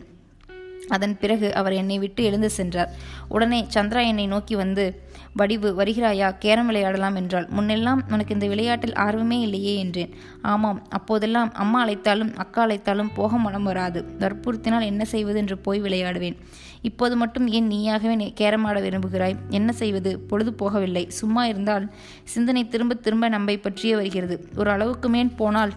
[0.88, 2.92] அதன் பிறகு அவர் என்னை விட்டு எழுந்து சென்றார்.
[3.28, 5.02] உடனே சந்திரா என்னை நோக்கி வந்து
[5.34, 6.36] வடிவு வருகிறாயா?
[6.40, 7.48] கேரம் விளையாடலாம் என்றாள்.
[7.58, 9.76] முன்னெல்லாம் உனக்கு இந்த விளையாட்டில் ஆர்வமே இல்லையே?
[9.76, 10.14] என்றேன்.
[10.42, 10.88] ஆமாம்.
[10.90, 14.06] அப்போதெல்லாம் அம்மா அழைத்தாலும் அக்கா அழைத்தாலும் போக மனம் வராது.
[14.20, 15.40] வற்புறுத்தினால் என்ன செய்வது?
[15.40, 16.36] என்று போய் விளையாடுவேன்.
[16.82, 19.36] இப்போது மட்டும் ஏன் நீயாகவே கேரம் ஆட விரும்புகிறாய்?
[19.50, 20.20] என்ன செய்வது?
[20.20, 21.08] பொழுது போகவில்லை.
[21.08, 24.48] சும்மா இருந்தால் சிந்தனை திரும்ப திரும்ப நம்மை பற்றியே வருகிறது.
[24.56, 25.74] ஒரு அளவுக்கு மேல் போனால்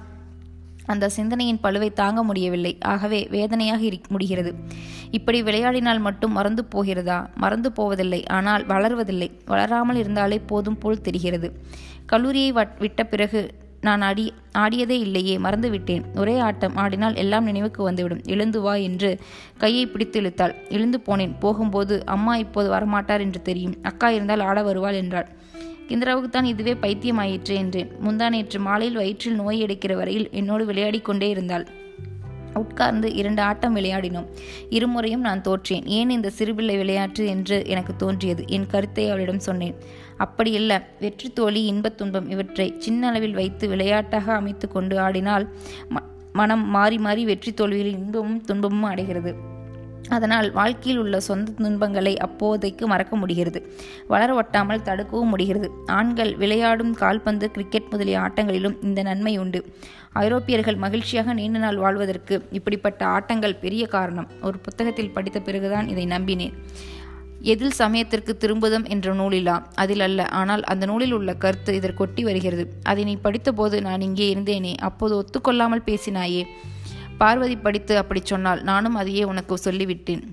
[0.87, 2.79] அந்த சிந்தனையின் பழுவை தாங்க முடியவில்லை.
[2.85, 4.55] ஆகவே வேதனையாக இரு முடிகிறது.
[5.11, 7.19] இப்படி விளையாடினால் மட்டும் மறந்து போகிறதா?
[7.35, 8.27] மறந்து போவதில்லை.
[8.27, 9.31] ஆனால் வளர்வதில்லை.
[9.47, 11.51] வளராமல் இருந்தாலே போதும் போல் தெரிகிறது.
[12.07, 13.41] கல்லூரியை விட்ட பிறகு
[13.81, 15.39] நான் அடி ஆடியதே இல்லையே.
[15.39, 16.05] மறந்து விட்டேன்.
[16.17, 16.77] ஒரே ஆட்டம்.
[16.77, 18.23] ஆடினால் எல்லாம் நினைவுக்கு வந்துவிடும்.
[18.25, 19.11] எழுந்து வா என்று
[19.59, 20.55] கையை பிடித்து இழுத்தாள்.
[20.69, 21.35] எழுந்து போனேன்.
[21.39, 23.77] போகும்போது அம்மா இப்போது வரமாட்டார் என்று தெரியும்.
[23.83, 25.29] அக்கா இருந்தால் ஆட வருவாள் என்றாள்.
[25.89, 31.29] இந்திராவுக்கு தான் இதுவே பைத்தியமாயிற்று என்றேன் முந்தா நேற்று மாலையில் வயிற்றில் நோய் எடுக்கிற வரையில் என்னோடு விளையாடி கொண்டே
[31.29, 31.67] இருந்தாள்.
[32.55, 34.27] உட்கார்ந்து இரண்டு ஆட்டம் விளையாடினோம்.
[34.71, 35.87] இருமுறையும் நான் தோற்றேன்.
[35.87, 38.45] ஏன் இந்த சிறுபிள்ளை விளையாட்டு என்று எனக்கு தோன்றியது?
[38.47, 39.75] என் கருத்தை அவளிடம் சொன்னேன்.
[40.19, 40.83] அப்படியல்ல.
[41.01, 45.49] வெற்றி தோழி இன்பத் துன்பம் இவற்றை சின்ன அளவில் வைத்து விளையாட்டாக அமைத்து கொண்டு ஆடினால்
[46.33, 49.55] மனம் மாறி மாறி வெற்றி தோல்வியில் இன்பமும் துன்பமும் அடைகிறது.
[50.09, 53.75] அதனால் வாழ்க்கையில் உள்ள சொந்த துன்பங்களை அப்போதைக்கு மறக்க முடிகிறது.
[54.09, 55.71] வளர ஒட்டாமல் தடுக்கவும் முடிகிறது.
[55.87, 59.75] ஆண்கள் விளையாடும் கால்பந்து கிரிக்கெட் முதலிய ஆட்டங்களிலும் இந்த நன்மை உண்டு.
[60.13, 64.29] ஐரோப்பியர்கள் மகிழ்ச்சியாக நீண்ட நாள் வாழ்வதற்கு இப்படிப்பட்ட ஆட்டங்கள் பெரிய காரணம்.
[64.43, 66.53] ஒரு புத்தகத்தில் படித்த பிறகுதான் இதை நம்பினேன்.
[67.41, 69.67] எதில் சமயத்திற்கு திரும்புதம் என்ற நூலிலா?
[69.75, 70.25] அதில் அல்ல.
[70.25, 72.73] ஆனால் அந்த நூலில் உள்ள கருத்து இதற்கொட்டி வருகிறது.
[72.83, 74.77] அதை நீ படித்தபோது நான் இங்கே இருந்தேனே.
[74.77, 76.45] அப்போது ஒத்துக்கொள்ளாமல் பேசினாயே.
[77.19, 80.25] பார்வதி படித்து அப்படி சொன்னால் நானும் அதையே உனக்கு சொல்லிவிட்டேன்.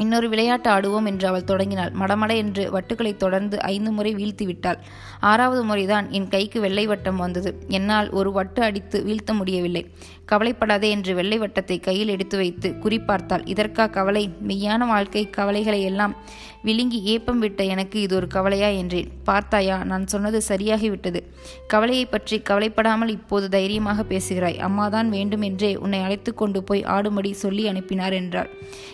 [0.00, 1.92] இன்னொரு விளையாட்டு ஆடுவோம் என்று அவள் தொடங்கினாள்.
[1.92, 4.78] மடமட என்று வட்டுக்களை தொடர்ந்து ஐந்து முறை வீழ்த்தி விட்டாள்.
[5.20, 7.52] ஆறாவது முறைதான் என் கைக்கு வெள்ளை வட்டம் வந்தது.
[7.68, 9.84] என்னால் ஒரு வட்டு அடித்து வீழ்த்த முடியவில்லை.
[10.24, 14.24] கவலைப்படாதே என்று வெள்ளை வட்டத்தை கையில் எடுத்து வைத்து குறிப்பார்த்தாள் இதற்கா கவலை?
[14.48, 16.14] மெய்யான வாழ்க்கை கவலைகளை எல்லாம்
[16.62, 19.10] விழுங்கி ஏப்பம் விட்ட எனக்கு இது ஒரு கவலையா என்றேன்.
[19.24, 19.76] பார்த்தாயா?
[19.84, 21.20] நான் சொன்னது சரியாகிவிட்டது
[21.66, 24.58] கவலையை பற்றி கவலைப்படாமல் இப்போது தைரியமாக பேசுகிறாய்.
[24.58, 28.50] அம்மாதான் வேண்டும் என்றே உன்னை அழைத்து கொண்டு போய் ஆடும்படி சொல்லி அனுப்பினார் என்றார்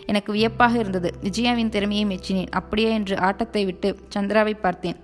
[0.06, 0.94] எனக்கு வியப்பாக இருந்தது.
[1.00, 2.50] விஜயாவின் திறமையை மெச்சினேன்.
[2.50, 2.90] அப்படியே?
[2.90, 4.96] என்று ஆட்டத்தை விட்டு சந்திராவை பார்த்தேன்.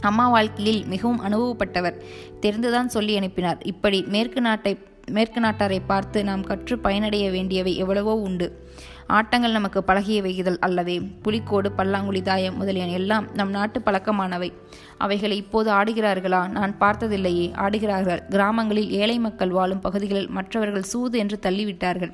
[0.00, 2.00] அம்மா வாழ்க்கையில் மிகவும் அனுபவப்பட்டவர்.
[2.40, 3.58] தெரிந்துதான் சொல்லி அனுப்பினார்.
[3.62, 4.78] இப்படி மேற்கு நாட்டை
[5.10, 8.70] மேற்கு நாட்டாரை பார்த்து நாம் கற்று பயனடைய வேண்டியவை எவ்வளவோ உண்டு.
[9.06, 10.98] ஆட்டங்கள் நமக்கு பழகிய வைகுதல் அல்லவே.
[10.98, 14.52] புலிக்கோடு பல்லாங்குழி தாயம் முதலியன எல்லாம் நம் நாட்டு பழக்கமானவை.
[14.98, 16.48] அவைகளை இப்போது ஆடுகிறார்களா?
[16.48, 17.52] நான் பார்த்ததில்லையே.
[17.52, 18.28] ஆடுகிறார்கள்.
[18.28, 22.12] கிராமங்களில் ஏழை மக்கள் வாழும் பகுதிகளில் மற்றவர்கள் சூது என்று தள்ளிவிட்டார்கள்.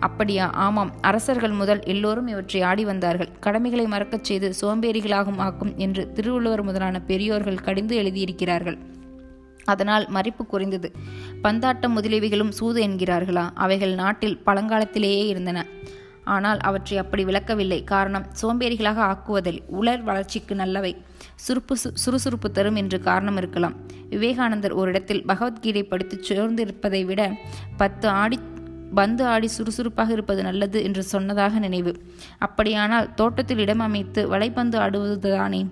[0.00, 0.50] அப்படியா?
[0.50, 0.92] ஆமாம்.
[1.00, 3.28] அரசர்கள் முதல் எல்லோரும் இவற்றை ஆடி வந்தார்கள்.
[3.40, 8.78] கடமைகளை மறக்கச் செய்து சோம்பேறிகளாகும் ஆக்கும் என்று திருவள்ளுவர் முதலான பெரியோர்கள் கடிந்து எழுதியிருக்கிறார்கள்.
[9.64, 10.92] அதனால் மறிப்பு குறைந்தது.
[11.42, 13.50] பந்தாட்டம் முதலியவைகளும் சூது என்கிறார்களா?
[13.54, 15.66] அவைகள் நாட்டில் பழங்காலத்திலேயே இருந்தன.
[16.24, 17.84] ஆனால் அவற்றை அப்படி விளக்கவில்லை.
[17.84, 20.96] காரணம் சோம்பேறிகளாக ஆக்குவதில் உலர் வளர்ச்சிக்கு நல்லவை.
[21.34, 23.74] சுறுப்பு சுறுசுறுப்பு தரும் என்று காரணம் இருக்கலாம்.
[24.10, 27.32] விவேகானந்தர் ஒரு இடத்தில் பகவத்கீதை படித்து சோர்ந்திருப்பதை விட
[27.76, 28.38] பத்து ஆடி
[28.94, 31.94] பந்து ஆடி சுறுசுறுப்பாக இருப்பது நல்லது என்று சொன்னதாக நினைவு.
[32.38, 35.66] அப்படியானால் தோட்டத்தில் இடம் அமைத்து வலைப்பந்து ஆடுவதுதானே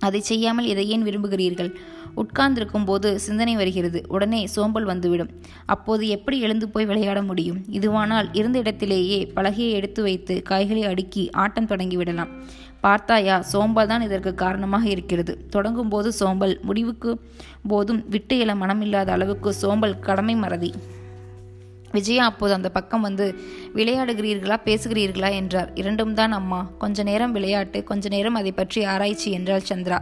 [0.00, 1.68] அதை செய்யாமல் இதை ஏன் விரும்புகிறீர்கள்?
[2.14, 4.04] உட்கார்ந்திருக்கும் போது சிந்தனை வருகிறது.
[4.08, 5.30] உடனே சோம்பல் வந்துவிடும்.
[5.66, 7.64] அப்போது எப்படி எழுந்து போய் விளையாட முடியும்?
[7.70, 12.32] இதுவானால் இருந்த இடத்திலேயே பலகையை எடுத்து வைத்து காய்களை அடுக்கி ஆட்டம் தொடங்கிவிடலாம்
[12.80, 15.46] பார்த்தாயா சோம்பல் தான் இதற்கு காரணமாக இருக்கிறது.
[15.50, 17.18] தொடங்கும் போது சோம்பல் முடிவுக்கு
[17.68, 20.72] போதும் விட்டு இல மனமில்லாத அளவுக்கு சோம்பல் கடமை மறதி.
[21.92, 23.34] விஜயா அப்போது அந்த பக்கம் வந்து
[23.74, 24.56] விளையாடுகிறீர்களா?
[24.64, 25.32] பேசுகிறீர்களா?
[25.34, 25.70] என்றார்.
[25.74, 26.70] இரண்டும் தான் அம்மா.
[26.78, 29.98] கொஞ்ச நேரம் விளையாட்டு கொஞ்ச நேரம் அதை பற்றி ஆராய்ச்சி என்றாள் சந்திரா.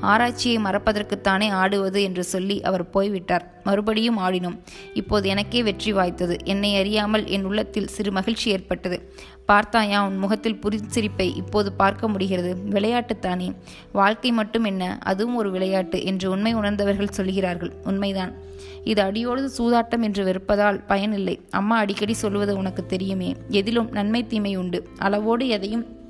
[0.00, 3.52] ஆராய்ச்சியை மறப்பதற்குத்தானே ஆடுவது என்று சொல்லி அவர் போய்விட்டார்.
[3.64, 4.58] மறுபடியும் ஆடினோம்.
[4.94, 6.38] இப்போது எனக்கே வெற்றி வாய்த்தது.
[6.44, 9.12] என்னை அறியாமல் என் உள்ளத்தில் சிறு மகிழ்ச்சி ஏற்பட்டது.
[9.46, 12.56] பார்த்தாயா உன் முகத்தில் புரிசிரிப்பை இப்போது பார்க்க முடிகிறது.
[12.70, 13.54] விளையாட்டுத்தானே
[13.92, 14.98] வாழ்க்கை மட்டும் என்ன?
[15.02, 17.72] அதுவும் ஒரு விளையாட்டு என்று உண்மை உணர்ந்தவர்கள் சொல்கிறார்கள்.
[17.84, 18.32] உண்மைதான்.
[18.84, 21.40] இது அடியோடு சூதாட்டம் என்று வெறுப்பதால் பயனில்லை.
[21.50, 23.36] அம்மா அடிக்கடி சொல்வது உனக்கு தெரியுமே.
[23.48, 24.88] எதிலும் நன்மை தீமை உண்டு.
[24.98, 26.02] அளவோடு எதையும்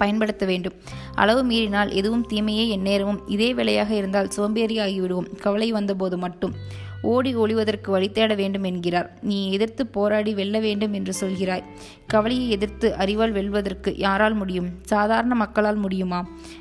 [0.00, 0.76] பயன்படுத்த வேண்டும்.
[1.14, 6.54] அளவு மீறினால் எதுவும் தீமையே எந்நேரமும் இதே வேலையாக இருந்தால் சோம்பேறி ஆகிவிடுவோம் கவலை வந்தபோது மட்டும்.
[7.02, 9.08] ஓடி ஒளிவதற்கு வழி தேட வேண்டும் என்கிறார்.
[9.22, 11.64] நீ எதிர்த்து போராடி வெல்ல வேண்டும் என்று சொல்கிறாய்.
[12.06, 14.68] கவலையை எதிர்த்து அறிவால் வெல்வதற்கு யாரால் முடியும்?
[14.84, 16.20] சாதாரண மக்களால் முடியுமா?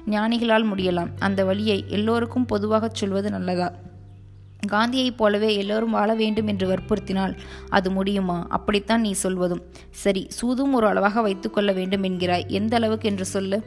[0.10, 1.12] ஞானிகளால் முடியலாம்.
[1.19, 3.73] அந்த வழியை எல்லோருக்கும் பொதுவாகச் சொல்வது நல்லதா?
[4.67, 7.38] காந்தியைப் போலவே எல்லோரும் வாழ வேண்டும் என்று வற்புறுத்தினால்
[7.69, 8.45] அது முடியுமா?
[8.50, 9.63] அப்படித்தான் நீ சொல்வதும்.
[9.91, 12.48] சரி சூதும் ஒரு அளவாக வைத்துக்கொள்ள வேண்டும் என்கிறாய்.
[12.48, 13.63] எந்த அளவுக்கு என்று சொல்லு.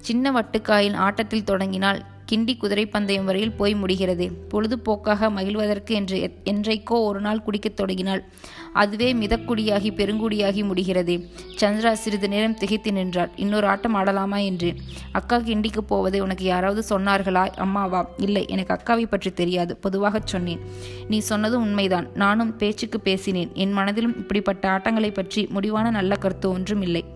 [0.00, 4.30] சின்ன வட்டுக்காயின் ஆட்டத்தில் தொடங்கினால் கிண்டி குதிரை பந்தயம் வரையில் போய் முடிகிறது.
[4.50, 8.24] பொழுதுபோக்காக மகிழ்வதற்கு என்று என்றைக்கோ ஒரு நாள் குடிக்கத் தொடங்கினாள்.
[8.72, 11.28] அதுவே மிதக்குடியாகி பெருங்குடியாகி முடிகிறது.
[11.60, 13.30] சந்திரா சிறிது நேரம் திகைத்து நின்றாள்.
[13.36, 14.36] இன்னொரு ஆட்டம் ஆடலாமா?
[14.36, 14.74] என்று.
[15.12, 17.46] அக்கா கிண்டிக்கு போவதை உனக்கு யாராவது சொன்னார்களா?
[17.46, 18.08] அம்மாவா?
[18.16, 19.76] இல்லை எனக்கு அக்காவை பற்றி தெரியாது.
[19.76, 20.60] பொதுவாகச் சொன்னேன்.
[21.08, 22.08] நீ சொன்னது உண்மைதான்.
[22.14, 23.50] நானும் பேச்சுக்கு பேசினேன்.
[23.54, 27.13] என் மனதிலும் இப்படிப்பட்ட ஆட்டங்களை பற்றி முடிவான நல்ல கருத்து ஒன்றும் இல்லை.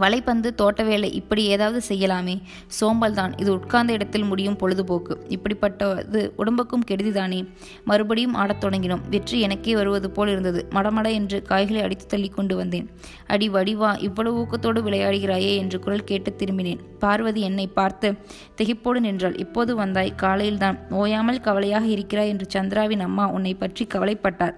[0.00, 2.42] வலைப்பந்து தோட்ட வேலை இப்படி ஏதாவது செய்யலாமே?
[2.66, 3.36] சோம்பல் தான்.
[3.36, 5.14] இது உட்கார்ந்த இடத்தில் முடியும் பொழுதுபோக்கு.
[5.28, 7.40] இப்படிப்பட்டது உடம்புக்கும் கெடுதிதானே?
[7.84, 9.02] மறுபடியும் ஆடத் தொடங்கினோம்.
[9.08, 10.68] வெற்றி எனக்கே வருவது போல் இருந்தது.
[10.70, 12.90] மடமட என்று காய்களை அடித்து தள்ளி கொண்டு வந்தேன்.
[13.26, 16.82] அடி வடிவா இவ்வளவு ஊக்கத்தோடு விளையாடுகிறாயே என்று குரல் கேட்டு திரும்பினேன்.
[16.98, 18.10] பார்வதி என்னை பார்த்து
[18.56, 19.36] திகைப்போடு நின்றாள்.
[19.36, 20.14] இப்போது வந்தாய்.
[20.16, 24.56] காலையில்தான் ஓயாமல் கவலையாக இருக்கிறாய் என்று சந்திராவின் அம்மா உன்னை பற்றி கவலைப்பட்டார்.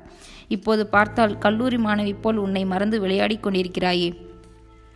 [0.49, 4.11] இப்போது பார்த்தால் கல்லூரி மாணவி போல் உன்னை மறந்து விளையாடிக் கொண்டிருக்கிறாயே.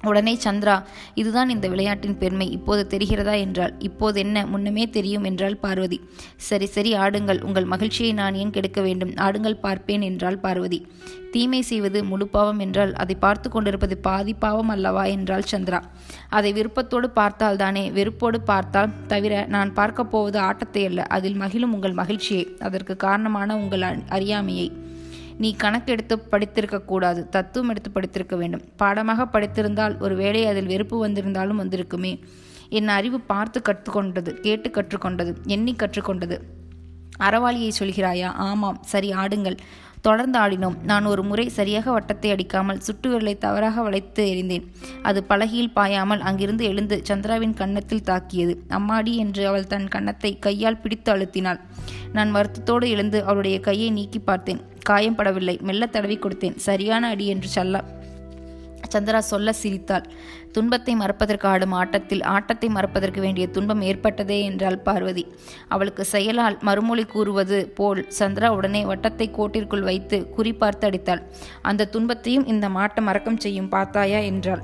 [0.04, 0.82] உடனே சந்திரா
[1.14, 2.50] இதுதான் இந்த விளையாட்டின் பெருமை.
[2.50, 4.46] இப்போது தெரிகிறதா என்றால் இப்போது என்ன?
[4.46, 6.00] முன்னமே தெரியும் என்றாள் பார்வதி.
[6.36, 7.42] சரி சரி ஆடுங்கள்.
[7.42, 9.12] உங்கள் மகிழ்ச்சியை நான் ஏன் கெடுக்க வேண்டும்?
[9.14, 10.86] ஆடுங்கள் பார்ப்பேன் என்றாள் பார்வதி.
[11.30, 15.04] தீமை செய்வது முழு பாவம் என்றால் அதை பார்த்து கொண்டிருப்பது பாதி பாவம் அல்லவா?
[15.04, 15.80] என்றாள் சந்திரா.
[16.28, 17.90] அதை விருப்பத்தோடு பார்த்தால் தானே.
[17.90, 21.02] வெறுப்போடு பார்த்தால் தவிர நான் பார்க்கப் போவது ஆட்டத்தை அல்ல.
[21.02, 22.48] அதில் மகிழும் உங்கள் மகிழ்ச்சியை.
[22.58, 24.72] அதற்கு காரணமான உங்கள் அறியாமையை.
[25.38, 28.62] நீ கணக்கெடுத்து படித்திருக்க கூடாது தத்துவம் எடுத்து படித்திருக்க வேண்டும்.
[28.76, 32.20] பாடமாக படித்திருந்தால் ஒரு வேளை அதில் வெறுப்பு வந்திருந்தாலும் வந்திருக்குமே.
[32.68, 36.38] என் அறிவு பார்த்து கற்றுக்கொண்டது கேட்டு கற்றுக்கொண்டது எண்ணி கற்றுக்கொண்டது.
[37.18, 38.26] அறவாளியை சொல்கிறாயா?
[38.26, 39.56] ஆமாம் சரி ஆடுங்கள்.
[40.06, 44.64] தொடர்ந்து ஆடினோம் நான் ஒரு முறை சரியாக வட்டத்தை அடிக்காமல் சுட்டுவிரலை தவறாக வளைத்து எறிந்தேன்.
[45.08, 48.54] அது பலகையில் பாயாமல் அங்கிருந்து எழுந்து சந்திராவின் கன்னத்தில் தாக்கியது.
[48.78, 51.60] அம்மாடி என்று அவள் தன் கன்னத்தை கையால் பிடித்து அழுத்தினாள்.
[52.12, 54.62] நான் வருத்தத்தோடு எழுந்து அவளுடைய கையை நீக்கி பார்த்தேன்.
[54.90, 56.58] காயம் படவில்லை மெல்ல தடவி கொடுத்தேன்.
[56.68, 57.84] சரியான அடி என்று சொல்ல
[58.94, 60.04] சந்திரா சொல்ல சிரித்தாள்.
[60.56, 65.24] துன்பத்தை மறப்பதற்கு ஆடும் ஆட்டத்தில் ஆட்டத்தை மறப்பதற்கு வேண்டிய துன்பம் ஏற்பட்டதே என்றாள் பார்வதி.
[65.74, 71.22] அவளுக்கு செயலால் மறுமொழி கூறுவது போல் சந்திரா உடனே வட்டத்தை கோட்டிற்குள் வைத்து குறிப்பார்த்து அடித்தாள்.
[71.70, 74.62] அந்த துன்பத்தையும் இந்த மாட்டம் மறக்கம் செய்யும் பார்த்தாயா என்றாள்.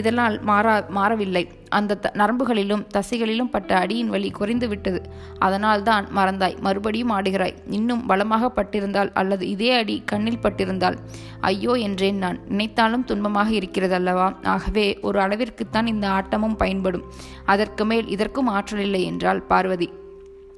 [0.00, 1.44] இதனால் மாறா மாறவில்லை.
[1.70, 5.00] அந்த த நரம்புகளிலும் தசைகளிலும் பட்ட அடியின் வலி குறைந்து விட்டது.
[5.38, 7.54] அதனால்தான் மறந்தாய் மறுபடியும் ஆடுகிறாய்.
[7.70, 10.98] இன்னும் பலமாக பட்டிருந்தால் அல்லது இதே அடி கண்ணில் பட்டிருந்தால்.
[11.40, 12.38] ஐயோ என்றேன் நான்.
[12.48, 17.06] நினைத்தாலும் துன்பமாக இருக்கிறது அல்லவா ஆகவே ஒரு அளவிற்குத்தான் இந்த ஆட்டமும் பயன்படும்.
[17.44, 19.88] அதற்கு மேல் இதற்கும் ஆற்றல் இல்லை என்றால் பார்வதி.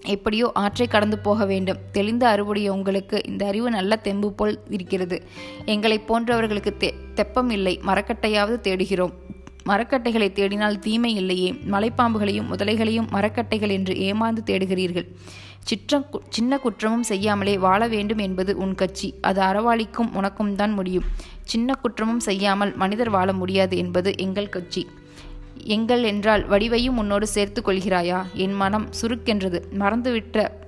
[0.06, 1.82] எப்படியோ ஆற்றை கடந்து போக வேண்டும்.
[1.92, 5.22] தெளிந்த அறிவுடைய உங்களுக்கு இந்த அறிவு நல்ல தெம்பு போல் இருக்கிறது.
[5.64, 7.80] எங்களைப் போன்றவர்களுக்கு தெ தெப்பம் இல்லை.
[7.86, 9.14] மரக்கட்டையாவது தேடுகிறோம்.
[9.64, 11.52] மரக்கட்டைகளை தேடினால் தீமை இல்லையே.
[11.52, 15.08] மலைப்பாம்புகளையும் முதலைகளையும் மரக்கட்டைகள் என்று ஏமாந்து தேடுகிறீர்கள்.
[15.58, 19.14] சிற்றம் சின்ன குற்றமும் செய்யாமலே வாழ வேண்டும் என்பது உன் கட்சி.
[19.20, 21.04] அது அறவாளிக்கும் உனக்கும் தான் முடியும்.
[21.42, 24.86] சின்ன குற்றமும் செய்யாமல் மனிதர் வாழ முடியாது என்பது எங்கள் கட்சி.
[25.64, 28.22] எங்கள் என்றால் வடிவையும் உன்னோடு சேர்த்து கொள்கிறாயா?
[28.32, 29.60] என் மனம் சுருக்கென்றது.
[29.78, 30.60] மறந்துவிட்ட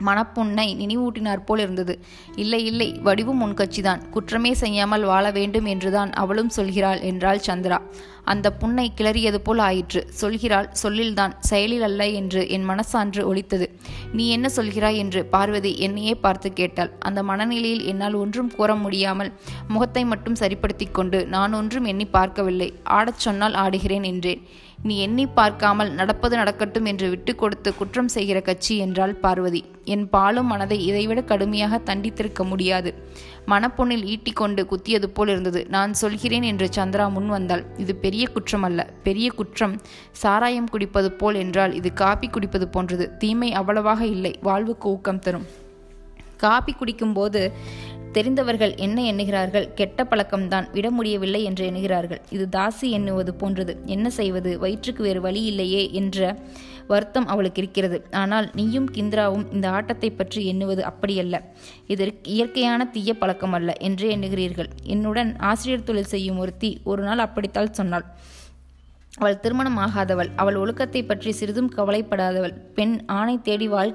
[0.00, 1.94] மனப்புண்ணை நினைவூட்டினார் போல் இருந்தது.
[2.36, 4.10] இல்லை இல்லை வடிவும் உன் கட்சிதான்.
[4.10, 7.78] குற்றமே செய்யாமல் வாழ வேண்டும் என்றுதான் அவளும் சொல்கிறாள் என்றாள் சந்திரா.
[8.24, 10.00] அந்த புண்ணை கிளறியது போல் ஆயிற்று.
[10.20, 11.34] சொல்கிறாள் சொல்லில்தான்.
[11.40, 13.66] செயலில் அல்ல என்று என் மனசான்று ஒழித்தது
[14.12, 14.96] நீ என்ன சொல்கிறாய்?
[14.96, 16.92] என்று பார்வதி என்னையே பார்த்து கேட்டாள்.
[16.98, 19.32] அந்த மனநிலையில் என்னால் ஒன்றும் கூற முடியாமல்
[19.68, 22.72] முகத்தை மட்டும் சரிப்படுத்தி கொண்டு நான் ஒன்றும் எண்ணி பார்க்கவில்லை.
[22.84, 24.42] ஆடச் சொன்னால் ஆடுகிறேன் என்றேன்.
[24.88, 29.62] நீ எண்ணி பார்க்காமல் நடப்பது நடக்கட்டும் என்று விட்டு கொடுத்து குற்றம் செய்கிற கட்சி என்றாள் பார்வதி.
[29.84, 32.90] என் பாலும் மனதை இதைவிட கடுமையாக தண்டித்திருக்க முடியாது.
[33.46, 35.66] மனப்பொண்ணில் ஈட்டிக்கொண்டு குத்தியது போல் இருந்தது.
[35.68, 37.64] நான் சொல்கிறேன் என்று சந்திரா முன் வந்தாள்.
[37.76, 39.74] இது பெரிய குற்றம் அல்ல பெரிய குற்றம்
[40.22, 43.06] சாராயம் குடிப்பது போல் என்றால் இது காப்பி குடிப்பது போன்றது.
[43.18, 44.34] தீமை அவ்வளவாக இல்லை.
[44.42, 45.46] வாழ்வுக்கு ஊக்கம் தரும்.
[46.36, 47.40] காப்பி குடிக்கும்போது
[48.16, 49.66] தெரிந்தவர்கள் என்ன எண்ணுகிறார்கள்?
[49.74, 50.66] கெட்ட பழக்கம்தான்.
[50.76, 52.20] விட முடியவில்லை என்று எண்ணுகிறார்கள்.
[52.30, 53.74] இது தாசி எண்ணுவது போன்றது.
[53.94, 54.52] என்ன செய்வது?
[54.58, 56.36] வயிற்றுக்கு வேறு வழி இல்லையே என்ற
[56.92, 57.98] வருத்தம் அவளுக்கு இருக்கிறது.
[58.22, 61.36] ஆனால் நீயும் கிந்திராவும் இந்த ஆட்டத்தை பற்றி எண்ணுவது அப்படியல்ல.
[61.86, 64.70] இது இயற்கையான தீய பழக்கம் அல்ல என்றே எண்ணுகிறீர்கள்.
[64.94, 68.06] என்னுடன் ஆசிரியர் தொழில் செய்யும் ஒருத்தி ஒரு நாள் அப்படித்தால் சொன்னாள்.
[69.18, 70.30] அவள் திருமணம் ஆகாதவள்.
[70.36, 72.54] அவள் ஒழுக்கத்தை பற்றி சிறிதும் கவலைப்படாதவள்.
[72.78, 73.92] பெண் ஆணை தேடி வாழ்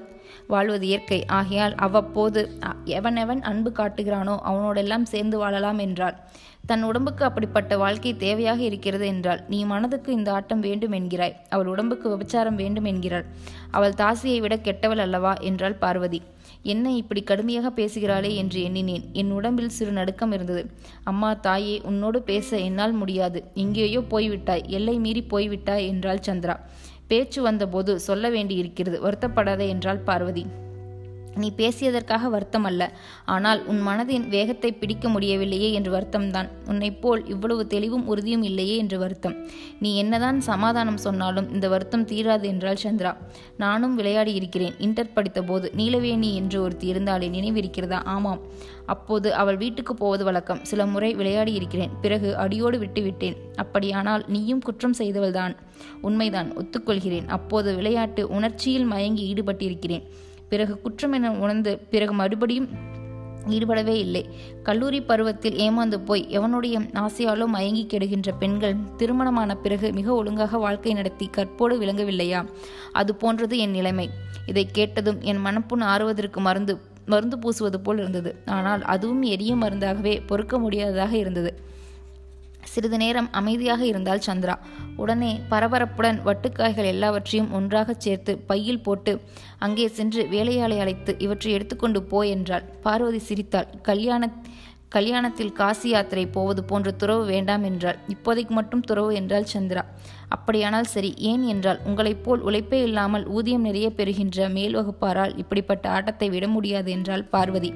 [0.54, 1.20] வாழ்வது இயற்கை.
[1.38, 2.42] ஆகையால் அவ்வப்போது
[3.00, 6.16] எவனெவன் அன்பு காட்டுகிறானோ அவனோடெல்லாம் சேர்ந்து வாழலாம் என்றாள்.
[6.70, 11.38] தன் உடம்புக்கு அப்படிப்பட்ட வாழ்க்கை தேவையாக இருக்கிறது என்றால் நீ மனதுக்கு இந்த ஆட்டம் வேண்டும் என்கிறாய்.
[11.54, 13.26] அவள் உடம்புக்கு விபச்சாரம் வேண்டும் என்கிறாள்.
[13.78, 16.20] அவள் தாசியை விட கெட்டவள் அல்லவா என்றாள் பார்வதி.
[16.74, 19.06] என்ன இப்படி கடுமையாக பேசுகிறாளே என்று எண்ணினேன்.
[19.22, 20.64] என் உடம்பில் சிறு நடுக்கம் இருந்தது.
[21.12, 23.42] அம்மா தாயே உன்னோடு பேச என்னால் முடியாது.
[23.64, 24.66] எங்கேயோ போய்விட்டாய்.
[24.78, 26.56] எல்லை மீறி போய்விட்டாய் என்றாள் சந்திரா.
[27.10, 30.46] பேச்சு வந்தபோது சொல்ல வேண்டியிருக்கிறது வருத்தப்படாதே என்றாள் பார்வதி.
[31.36, 32.94] நீ பேசியதற்காக வருத்தம் அல்ல
[33.26, 36.50] ஆனால் உன் மனதின் வேகத்தை பிடிக்க முடியவில்லையே என்று வருத்தம்தான்.
[36.66, 39.48] உன்னைப் போல் இவ்வளவு தெளிவும் உறுதியும் இல்லையே என்று வருத்தம்.
[39.80, 43.16] நீ என்னதான் சமாதானம் சொன்னாலும் இந்த வருத்தம் தீராது என்றாள் சந்திரா.
[43.58, 44.74] நானும் விளையாடி இருக்கிறேன்.
[44.78, 48.04] இன்டர் படித்தபோது நீலவேணி என்று ஒருத்தி இருந்தாலே நினைவிருக்கிறதா?
[48.04, 48.40] ஆமாம்.
[48.86, 50.66] அப்போது அவள் வீட்டுக்கு போவது வழக்கம்.
[50.66, 51.90] சில முறை விளையாடி இருக்கிறேன்.
[52.02, 55.56] பிறகு அடியோடு விட்டுவிட்டேன் அப்படியானால் நீயும் குற்றம் செய்தவள்தான்.
[56.02, 56.54] உண்மைதான்.
[56.58, 57.28] ஒத்துக்கொள்கிறேன்.
[57.28, 60.04] அப்போது விளையாட்டு உணர்ச்சியில் மயங்கி ஈடுபட்டிருக்கிறேன்.
[60.50, 62.88] பிறகு குற்றம் என உணர்ந்து பிறகு மறுபடியும்
[63.48, 64.30] ஈடுபடவே இல்லை.
[64.64, 71.30] கல்லூரி பருவத்தில் ஏமாந்து போய் எவனுடைய ஆசையாலோ மயங்கி கெடுகின்ற பெண்கள் திருமணமான பிறகு மிக ஒழுங்காக வாழ்க்கை நடத்தி
[71.32, 72.46] கற்போடு விளங்கவில்லையா?
[72.92, 74.10] அது போன்றது என் நிலைமை.
[74.46, 78.36] இதை கேட்டதும் என் மனப்புண் ஆறுவதற்கு மருந்து மருந்து பூசுவது போல் இருந்தது.
[78.46, 81.52] ஆனால் அதுவும் எரிய மருந்தாகவே பொறுக்க முடியாததாக இருந்தது.
[82.64, 84.56] சிறிது நேரம் அமைதியாக இருந்தாள் சந்திரா.
[84.96, 89.22] உடனே பரபரப்புடன் வட்டுக்காய்கள் எல்லாவற்றையும் ஒன்றாக சேர்த்து பையில் போட்டு
[89.60, 92.66] அங்கே சென்று வேலையாளை அழைத்து இவற்றை எடுத்துக்கொண்டு போ என்றாள்.
[92.82, 93.68] பார்வதி சிரித்தாள்.
[93.82, 94.32] கல்யாண
[94.96, 97.98] கல்யாணத்தில் காசி யாத்திரை போவது போன்ற துறவு வேண்டாம் என்றாள்.
[98.08, 99.84] இப்போதைக்கு மட்டும் துறவு என்றாள் சந்திரா.
[100.28, 106.30] அப்படியானால் சரி ஏன் என்றால் உங்களைப் போல் உழைப்பே இல்லாமல் ஊதியம் நிறைய பெறுகின்ற மேல் வகுப்பாரால் இப்படிப்பட்ட ஆட்டத்தை
[106.30, 107.74] விட முடியாது என்றாள் பார்வதி.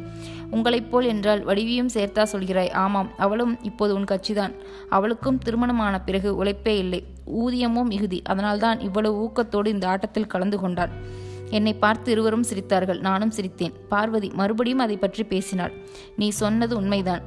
[0.52, 2.72] உங்களைப் போல் என்றால் வடிவியும் சேர்த்தா சொல்கிறாய்.
[2.72, 4.56] ஆமாம் அவளும் இப்போது உன் கட்சிதான்.
[4.90, 7.04] அவளுக்கும் திருமணமான பிறகு உழைப்பே இல்லை.
[7.26, 8.22] ஊதியமும் மிகுதி.
[8.26, 11.22] அதனால்தான் இவ்வளவு ஊக்கத்தோடு இந்த ஆட்டத்தில் கலந்து கொண்டாள்.
[11.60, 13.00] என்னை பார்த்து இருவரும் சிரித்தார்கள்.
[13.10, 13.78] நானும் சிரித்தேன்.
[13.94, 15.74] பார்வதி மறுபடியும் அதை பற்றி பேசினாள்.
[16.16, 17.24] நீ சொன்னது உண்மைதான்.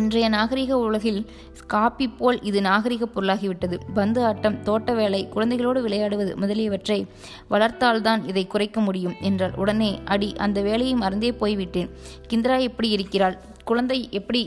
[0.00, 1.20] இன்றைய நாகரிக உலகில்
[1.72, 3.76] காப்பி போல் இது நாகரிக பொருளாகிவிட்டது.
[3.98, 6.98] பந்து ஆட்டம் தோட்ட வேலை குழந்தைகளோடு விளையாடுவது முதலியவற்றை
[7.52, 11.90] வளர்த்தால்தான் இதை குறைக்க முடியும் என்றால் உடனே அடி அந்த வேலையை மறந்தே போய்விட்டேன்.
[12.30, 13.38] கிந்திரா எப்படி இருக்கிறாள்?
[13.64, 14.42] குழந்தை எப்படி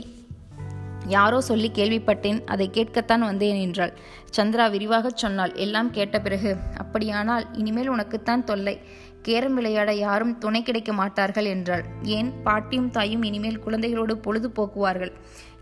[1.16, 3.92] யாரோ சொல்லி கேள்விப்பட்டேன் அதை கேட்கத்தான் வந்தேன் என்றாள்.
[4.36, 6.50] சந்திரா விரிவாகச் சொன்னாள் எல்லாம் கேட்ட பிறகு.
[6.76, 8.76] அப்படியானால் இனிமேல் உனக்குத்தான் தொல்லை.
[9.22, 11.84] கேரம் விளையாட யாரும் துணை கிடைக்க மாட்டார்கள் என்றாள்.
[12.16, 12.32] ஏன்?
[12.44, 15.12] பாட்டியும் தாயும் இனிமேல் குழந்தைகளோடு பொழுது போக்குவார்கள்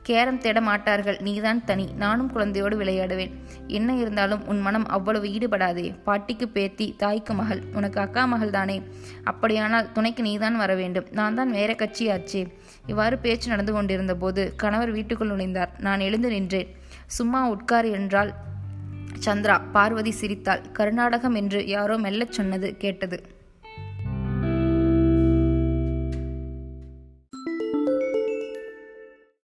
[0.02, 1.16] கேரம் தேட மாட்டார்கள்.
[1.20, 1.86] நீதான் தனி.
[1.96, 3.32] நானும் குழந்தையோடு விளையாடுவேன்.
[3.66, 5.86] என்ன இருந்தாலும் உன் மனம் அவ்வளவு ஈடுபடாதே.
[6.04, 7.62] பாட்டிக்கு பேத்தி தாய்க்கு மகள்.
[7.74, 8.76] உனக்கு அக்கா மகள் தானே
[9.24, 11.08] அப்படியானால் துணைக்கு நீதான் வர வேண்டும்.
[11.10, 12.42] நான் தான் வேற கட்சியாச்சே.
[12.88, 15.72] இவ்வாறு பேச்சு நடந்து கொண்டிருந்த போது கணவர் வீட்டுக்குள் நுழைந்தார்.
[15.78, 16.70] நான் எழுந்து நின்றேன்.
[17.06, 18.30] சும்மா உட்கார் என்றால்
[19.24, 19.56] சந்திரா.
[19.72, 20.62] பார்வதி சிரித்தாள்.
[20.72, 23.18] கர்நாடகம் என்று யாரோ மெல்லச் சொன்னது கேட்டது.